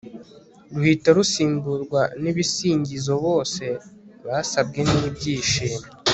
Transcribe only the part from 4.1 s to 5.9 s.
basabwe n'ibyishimo